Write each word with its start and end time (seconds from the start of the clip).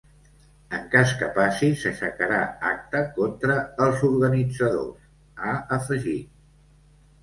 En 0.77 0.87
cas 0.95 1.11
que 1.19 1.29
passi, 1.35 1.69
s’aixecarà 1.83 2.41
acta 2.71 3.05
contra 3.21 3.61
els 3.87 4.05
organitzadors, 4.11 5.09
ha 5.53 5.57
afegit. 5.83 6.39